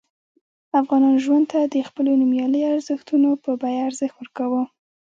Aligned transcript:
افغانانو 0.79 1.23
ژوند 1.25 1.45
ته 1.51 1.59
د 1.73 1.75
خپلو 1.89 2.09
نوميالیو 2.21 2.71
ارزښتونو 2.75 3.29
په 3.43 3.51
بیه 3.61 3.81
ارزښت 3.89 4.15
ورکاوه. 4.17 4.61